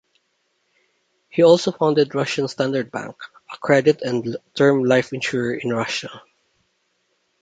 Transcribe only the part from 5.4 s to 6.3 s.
in Russia.